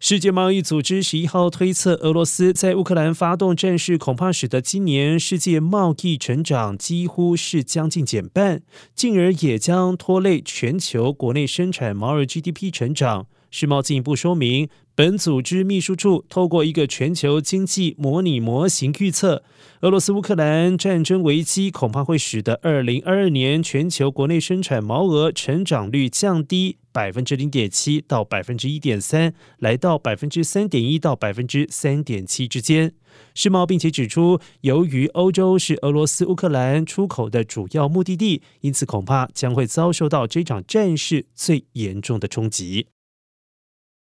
[0.00, 8.62] 世界贸易组织十一号推测，俄罗斯在乌克兰发动战事，恐怕使得今年世界贸易成长几乎是将近减半，
[8.94, 13.26] 进而也将拖累全球国内生产毛额 GDP 成长。
[13.50, 14.68] 世贸进一步说明，
[14.98, 19.44] 本组织秘书处透过一个全球经济模拟模型预测，
[19.82, 32.92] 俄罗斯乌克兰战争危机恐怕会使得二零二二年全球国内生产毛额成长率降低百分之零点七到百分之一点三，来到百分之三点一到百分之三点七之间。
[33.36, 42.88] 世贸并且指出，由于欧洲是俄罗斯乌克兰出口的主要目的地，因此恐怕将会遭受到这场战事最严重的冲击。